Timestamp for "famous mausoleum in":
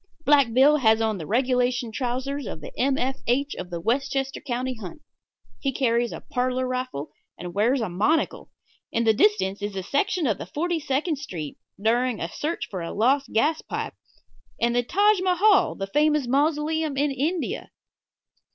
15.85-17.11